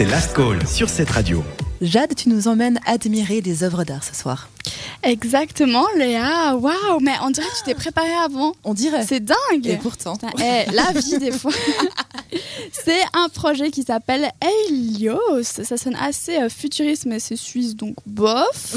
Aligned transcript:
c'est 0.00 0.06
Last 0.06 0.34
Call 0.34 0.66
sur 0.66 0.88
cette 0.88 1.10
radio. 1.10 1.44
Jade, 1.80 2.14
tu 2.14 2.28
nous 2.28 2.46
emmènes 2.46 2.78
admirer 2.84 3.40
des 3.40 3.64
œuvres 3.64 3.84
d'art 3.84 4.04
ce 4.04 4.14
soir. 4.14 4.48
Exactement, 5.02 5.86
Léa. 5.96 6.54
Waouh, 6.54 7.00
mais 7.00 7.14
on 7.22 7.30
dirait 7.30 7.46
que 7.46 7.56
tu 7.56 7.62
t'es 7.64 7.74
préparée 7.74 8.12
avant. 8.12 8.52
On 8.64 8.74
dirait. 8.74 9.06
C'est 9.06 9.20
dingue. 9.20 9.66
Et 9.66 9.76
pourtant. 9.76 10.18
Eh, 10.38 10.70
la 10.70 10.92
vie 10.92 11.18
des 11.18 11.32
fois. 11.32 11.52
c'est 12.72 13.00
un 13.14 13.28
projet 13.30 13.70
qui 13.70 13.82
s'appelle 13.82 14.30
Helios. 14.42 15.42
Ça 15.42 15.78
sonne 15.78 15.96
assez 15.96 16.36
euh, 16.36 16.50
futuriste, 16.50 17.06
mais 17.06 17.18
c'est 17.18 17.36
suisse, 17.36 17.74
donc 17.74 17.96
bof. 18.04 18.76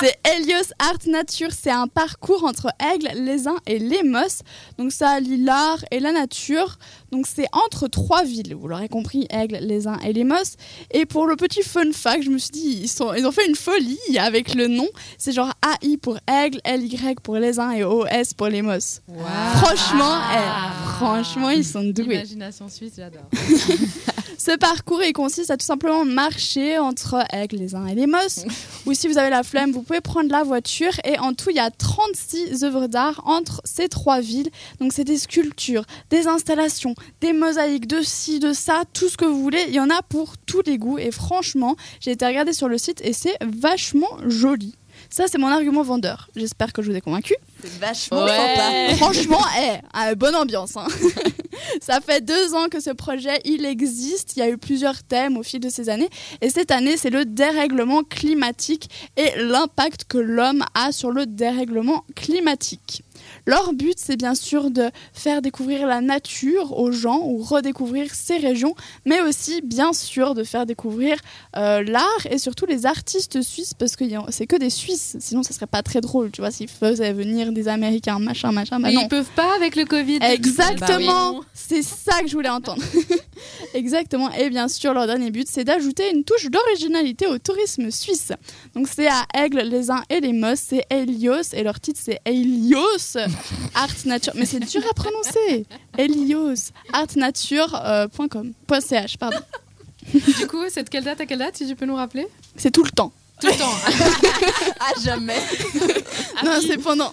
c'est 0.00 0.16
Helios 0.24 0.72
Art 0.78 1.06
Nature. 1.06 1.50
C'est 1.50 1.72
un 1.72 1.88
parcours 1.88 2.44
entre 2.44 2.68
Aigle, 2.78 3.10
les 3.20 3.48
uns 3.48 3.56
et 3.66 3.80
les 3.80 4.04
Mosses. 4.04 4.42
Donc 4.78 4.92
ça 4.92 5.10
allie 5.10 5.42
l'art 5.42 5.84
et 5.90 5.98
la 5.98 6.12
nature. 6.12 6.78
Donc 7.10 7.26
c'est 7.26 7.48
entre 7.52 7.88
trois 7.88 8.22
villes. 8.22 8.54
Vous 8.54 8.68
l'aurez 8.68 8.88
compris, 8.88 9.26
Aigle, 9.30 9.58
les 9.60 9.88
uns 9.88 9.98
et 9.98 10.12
les 10.12 10.24
Mosses. 10.24 10.56
Et 10.92 11.06
pour 11.06 11.26
le 11.26 11.34
petit 11.34 11.55
fun 11.62 11.92
fact, 11.92 12.22
je 12.24 12.30
me 12.30 12.38
suis 12.38 12.50
dit, 12.50 12.80
ils, 12.82 12.88
sont, 12.88 13.12
ils 13.14 13.26
ont 13.26 13.32
fait 13.32 13.46
une 13.46 13.54
folie 13.54 13.98
avec 14.18 14.54
le 14.54 14.66
nom. 14.68 14.88
C'est 15.18 15.32
genre 15.32 15.52
AI 15.82 15.96
pour 15.96 16.18
Aigle, 16.26 16.60
LY 16.66 16.96
pour 17.22 17.36
les 17.36 17.58
uns 17.58 17.70
et 17.72 17.84
OS 17.84 18.34
pour 18.36 18.48
les 18.48 18.62
Mosses. 18.62 19.00
Franchement, 19.56 20.18
eh, 20.32 20.75
franchement, 20.96 21.50
ils 21.50 21.64
sont 21.64 21.84
doués. 21.84 22.16
Imagination 22.16 22.68
suisse, 22.68 22.94
j'adore. 22.96 23.28
Ce 24.38 24.56
parcours, 24.56 25.02
il 25.02 25.12
consiste 25.12 25.50
à 25.50 25.56
tout 25.56 25.64
simplement 25.64 26.04
marcher 26.04 26.78
entre 26.78 27.24
Aigle, 27.32 27.56
les 27.56 27.74
uns 27.74 27.86
et 27.86 27.94
les 27.94 28.06
Mosses. 28.06 28.44
Ou 28.86 28.94
si 28.94 29.08
vous 29.08 29.18
avez 29.18 29.30
la 29.30 29.42
flemme, 29.42 29.72
vous 29.72 29.82
pouvez 29.82 30.00
prendre 30.00 30.30
la 30.30 30.44
voiture. 30.44 30.92
Et 31.04 31.18
en 31.18 31.32
tout, 31.32 31.50
il 31.50 31.56
y 31.56 31.60
a 31.60 31.70
36 31.70 32.62
œuvres 32.62 32.86
d'art 32.86 33.22
entre 33.24 33.60
ces 33.64 33.88
trois 33.88 34.20
villes. 34.20 34.50
Donc, 34.78 34.92
c'est 34.92 35.04
des 35.04 35.18
sculptures, 35.18 35.84
des 36.10 36.28
installations, 36.28 36.94
des 37.20 37.32
mosaïques, 37.32 37.86
de 37.86 38.02
ci, 38.02 38.38
de 38.38 38.52
ça, 38.52 38.82
tout 38.92 39.08
ce 39.08 39.16
que 39.16 39.24
vous 39.24 39.40
voulez. 39.40 39.64
Il 39.68 39.74
y 39.74 39.80
en 39.80 39.90
a 39.90 40.02
pour 40.02 40.36
tous 40.38 40.62
les 40.66 40.78
goûts. 40.78 40.98
Et 40.98 41.10
franchement, 41.10 41.74
j'ai 42.00 42.12
été 42.12 42.26
regarder 42.26 42.52
sur 42.52 42.68
le 42.68 42.78
site 42.78 43.00
et 43.02 43.12
c'est 43.12 43.36
vachement 43.42 44.18
joli. 44.26 44.76
Ça, 45.10 45.24
c'est 45.28 45.38
mon 45.38 45.48
argument 45.48 45.82
vendeur. 45.82 46.28
J'espère 46.36 46.72
que 46.72 46.82
je 46.82 46.90
vous 46.90 46.96
ai 46.96 47.00
convaincu. 47.00 47.34
C'est 47.62 47.78
vachement 47.78 48.24
Ouais. 48.24 48.30
sympa. 48.30 48.96
Franchement, 48.96 49.40
eh, 49.60 49.78
euh, 50.10 50.14
bonne 50.14 50.34
ambiance. 50.34 50.76
hein. 50.76 50.86
Ça 51.80 52.00
fait 52.00 52.20
deux 52.24 52.54
ans 52.54 52.68
que 52.70 52.80
ce 52.80 52.90
projet 52.90 53.40
il 53.44 53.64
existe. 53.64 54.36
Il 54.36 54.40
y 54.40 54.42
a 54.42 54.48
eu 54.48 54.58
plusieurs 54.58 55.02
thèmes 55.02 55.36
au 55.36 55.42
fil 55.42 55.60
de 55.60 55.68
ces 55.68 55.88
années. 55.88 56.08
Et 56.40 56.50
cette 56.50 56.70
année, 56.70 56.96
c'est 56.96 57.10
le 57.10 57.24
dérèglement 57.24 58.02
climatique 58.02 58.88
et 59.16 59.30
l'impact 59.36 60.04
que 60.04 60.18
l'homme 60.18 60.64
a 60.74 60.92
sur 60.92 61.10
le 61.10 61.26
dérèglement 61.26 62.04
climatique. 62.14 63.02
Leur 63.46 63.72
but, 63.72 63.94
c'est 63.96 64.16
bien 64.16 64.34
sûr 64.34 64.70
de 64.70 64.90
faire 65.12 65.42
découvrir 65.42 65.86
la 65.86 66.00
nature 66.00 66.78
aux 66.78 66.90
gens 66.92 67.20
ou 67.24 67.38
redécouvrir 67.42 68.14
ces 68.14 68.36
régions, 68.38 68.74
mais 69.04 69.20
aussi, 69.20 69.60
bien 69.62 69.92
sûr, 69.92 70.34
de 70.34 70.44
faire 70.44 70.66
découvrir 70.66 71.16
euh, 71.56 71.82
l'art 71.82 72.26
et 72.30 72.38
surtout 72.38 72.66
les 72.66 72.86
artistes 72.86 73.42
suisses, 73.42 73.74
parce 73.74 73.96
que 73.96 74.04
c'est 74.30 74.46
que 74.46 74.56
des 74.56 74.70
Suisses. 74.70 75.16
Sinon, 75.20 75.42
ça 75.42 75.52
serait 75.54 75.66
pas 75.66 75.82
très 75.82 76.00
drôle, 76.00 76.30
tu 76.30 76.40
vois, 76.40 76.50
s'ils 76.50 76.68
faisaient 76.68 77.12
venir 77.12 77.52
des 77.52 77.68
Américains, 77.68 78.18
machin, 78.18 78.52
machin. 78.52 78.78
Bah 78.80 78.88
Mais 78.88 78.94
non. 78.94 79.02
ils 79.02 79.08
peuvent 79.08 79.30
pas 79.34 79.54
avec 79.56 79.76
le 79.76 79.84
Covid. 79.84 80.18
Exactement, 80.22 81.32
Bah 81.32 81.38
oui. 81.40 81.46
c'est 81.54 81.82
ça 81.82 82.20
que 82.22 82.28
je 82.28 82.34
voulais 82.34 82.48
entendre. 82.48 82.82
Exactement, 83.76 84.32
et 84.32 84.48
bien 84.48 84.68
sûr, 84.68 84.94
leur 84.94 85.06
dernier 85.06 85.30
but, 85.30 85.46
c'est 85.50 85.64
d'ajouter 85.64 86.10
une 86.10 86.24
touche 86.24 86.46
d'originalité 86.46 87.26
au 87.26 87.36
tourisme 87.36 87.90
suisse. 87.90 88.32
Donc 88.74 88.88
c'est 88.88 89.06
à 89.06 89.26
Aigle, 89.34 89.60
les 89.60 89.90
uns 89.90 90.02
et 90.08 90.20
les 90.20 90.32
Mosses, 90.32 90.62
c'est 90.68 90.86
Helios, 90.88 91.52
et 91.52 91.62
leur 91.62 91.78
titre 91.78 92.00
c'est 92.02 92.18
Helios 92.24 93.18
Art 93.74 93.90
Nature. 94.06 94.32
Mais 94.34 94.46
c'est 94.46 94.60
dur 94.60 94.80
à 94.90 94.94
prononcer. 94.94 95.66
Helios 95.98 96.72
artnature.com. 96.94 98.54
.ch, 98.80 99.18
pardon. 99.18 99.40
Du 100.14 100.46
coup, 100.46 100.62
c'est 100.70 100.84
de 100.84 100.88
quelle 100.88 101.04
date 101.04 101.20
à 101.20 101.26
quelle 101.26 101.40
date, 101.40 101.58
si 101.58 101.68
tu 101.68 101.76
peux 101.76 101.84
nous 101.84 101.96
rappeler? 101.96 102.26
C'est 102.56 102.70
tout 102.70 102.82
le 102.82 102.90
temps. 102.90 103.12
Tout 103.42 103.48
le 103.48 103.58
temps. 103.58 103.74
À 104.80 104.98
jamais. 105.02 105.36
Non, 106.42 106.60
c'est 106.66 106.78
pendant. 106.78 107.12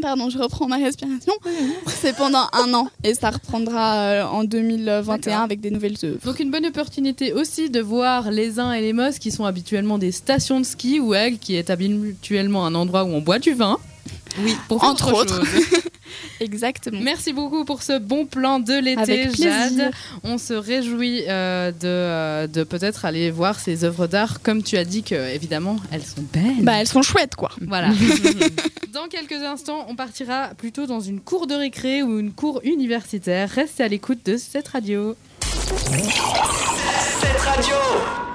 Pardon, 0.00 0.30
je 0.30 0.38
reprends 0.38 0.66
ma 0.68 0.76
respiration. 0.76 1.32
C'est 1.86 2.16
pendant 2.16 2.46
un 2.52 2.72
an 2.74 2.88
et 3.04 3.14
ça 3.14 3.30
reprendra 3.30 3.94
euh, 3.96 4.24
en 4.24 4.44
2021 4.44 5.02
D'accord. 5.02 5.42
avec 5.42 5.60
des 5.60 5.70
nouvelles 5.70 5.96
œuvres. 6.04 6.18
Donc 6.24 6.40
une 6.40 6.50
bonne 6.50 6.66
opportunité 6.66 7.32
aussi 7.32 7.70
de 7.70 7.80
voir 7.80 8.30
les 8.30 8.58
uns 8.58 8.72
et 8.72 8.80
les 8.80 8.92
Mosses 8.92 9.18
qui 9.18 9.30
sont 9.30 9.44
habituellement 9.44 9.98
des 9.98 10.12
stations 10.12 10.60
de 10.60 10.66
ski 10.66 11.00
ou 11.00 11.14
Aigle 11.14 11.38
qui 11.38 11.56
est 11.56 11.70
habituellement 11.70 12.66
un 12.66 12.74
endroit 12.74 13.04
où 13.04 13.08
on 13.08 13.20
boit 13.20 13.38
du 13.38 13.52
vin. 13.54 13.78
Oui, 14.42 14.54
pour 14.68 14.84
Entre 14.84 15.12
autre 15.12 15.38
autres. 15.38 15.42
Exactement. 16.40 17.00
Merci 17.00 17.32
beaucoup 17.32 17.64
pour 17.64 17.82
ce 17.82 17.98
bon 17.98 18.26
plan 18.26 18.60
de 18.60 18.74
l'été. 18.74 19.28
Jade. 19.34 19.90
On 20.22 20.38
se 20.38 20.54
réjouit 20.54 21.24
euh, 21.28 21.70
de, 21.72 21.78
euh, 21.84 22.46
de 22.46 22.64
peut-être 22.64 23.04
aller 23.04 23.30
voir 23.30 23.58
ces 23.58 23.84
œuvres 23.84 24.06
d'art. 24.06 24.42
Comme 24.42 24.62
tu 24.62 24.76
as 24.76 24.84
dit 24.84 25.02
que, 25.02 25.14
évidemment, 25.34 25.76
elles 25.90 26.04
sont 26.04 26.24
belles. 26.32 26.62
Bah, 26.62 26.74
elles 26.74 26.88
sont 26.88 27.02
chouettes, 27.02 27.34
quoi. 27.34 27.50
Voilà. 27.66 27.90
dans 28.92 29.08
quelques 29.08 29.42
instants, 29.42 29.86
on 29.88 29.96
partira 29.96 30.50
plutôt 30.56 30.86
dans 30.86 31.00
une 31.00 31.20
cour 31.20 31.46
de 31.46 31.54
récré 31.54 32.02
ou 32.02 32.18
une 32.18 32.32
cour 32.32 32.60
universitaire. 32.64 33.48
Restez 33.50 33.84
à 33.84 33.88
l'écoute 33.88 34.24
de 34.24 34.36
cette 34.36 34.68
radio. 34.68 35.16
Cette 37.20 37.40
radio 37.40 38.25